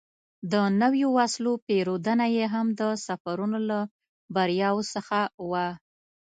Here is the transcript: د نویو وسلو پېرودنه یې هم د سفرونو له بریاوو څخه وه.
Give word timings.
د 0.51 0.53
نویو 0.81 1.09
وسلو 1.17 1.53
پېرودنه 1.67 2.25
یې 2.35 2.45
هم 2.53 2.67
د 2.79 2.81
سفرونو 3.05 3.59
له 3.69 3.79
بریاوو 4.35 4.83
څخه 4.93 5.19
وه. 5.49 5.67